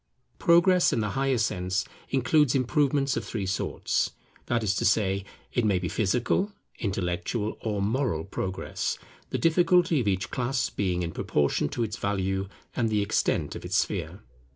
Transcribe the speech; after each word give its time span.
Progress 0.39 0.91
in 0.91 0.99
the 0.99 1.11
higher 1.11 1.37
sense 1.37 1.85
includes 2.09 2.55
improvements 2.55 3.15
of 3.15 3.23
three 3.23 3.45
sorts; 3.45 4.13
that 4.47 4.63
is 4.63 4.73
to 4.77 4.83
say, 4.83 5.23
it 5.53 5.63
may 5.63 5.77
be 5.77 5.87
Physical, 5.87 6.51
Intellectual, 6.79 7.55
or 7.61 7.83
Moral 7.83 8.23
progress; 8.23 8.97
the 9.29 9.37
difficulty 9.37 9.99
of 10.01 10.07
each 10.07 10.31
class 10.31 10.71
being 10.71 11.03
in 11.03 11.11
proportion 11.11 11.69
to 11.69 11.83
its 11.83 11.97
value 11.97 12.47
and 12.75 12.89
the 12.89 13.03
extent 13.03 13.55
of 13.55 13.63
its 13.63 13.75
sphere. 13.75 14.21